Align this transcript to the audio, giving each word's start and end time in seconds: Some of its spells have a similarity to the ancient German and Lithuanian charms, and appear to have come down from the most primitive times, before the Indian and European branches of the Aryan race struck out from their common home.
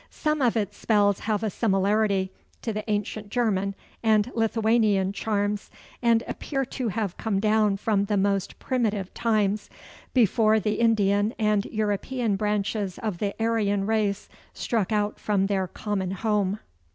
Some 0.09 0.41
of 0.41 0.57
its 0.57 0.77
spells 0.77 1.19
have 1.19 1.43
a 1.43 1.51
similarity 1.51 2.31
to 2.63 2.73
the 2.73 2.83
ancient 2.89 3.29
German 3.29 3.75
and 4.01 4.31
Lithuanian 4.33 5.13
charms, 5.13 5.69
and 6.01 6.23
appear 6.27 6.65
to 6.65 6.87
have 6.87 7.17
come 7.17 7.39
down 7.39 7.77
from 7.77 8.05
the 8.05 8.17
most 8.17 8.57
primitive 8.57 9.13
times, 9.13 9.69
before 10.11 10.59
the 10.59 10.79
Indian 10.79 11.35
and 11.37 11.65
European 11.65 12.35
branches 12.35 12.97
of 12.97 13.19
the 13.19 13.35
Aryan 13.39 13.85
race 13.85 14.27
struck 14.55 14.91
out 14.91 15.19
from 15.19 15.45
their 15.45 15.67
common 15.67 16.09
home. 16.09 16.57